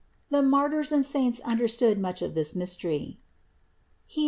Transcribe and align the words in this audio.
The 0.31 0.41
martyrs 0.41 0.91
and 0.91 1.05
saints 1.05 1.39
understood 1.41 1.99
much 1.99 2.23
of 2.23 2.33
this 2.33 2.55
mystery 2.55 3.19
(Heb. 4.15 4.19